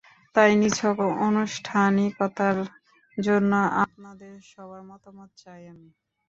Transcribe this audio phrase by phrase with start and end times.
[0.35, 0.97] তাই নিছক
[1.21, 2.57] আনুষ্ঠানিকতার
[3.17, 3.51] জন্য
[3.83, 5.89] আপনাদের সবার মতামত চাই আমি।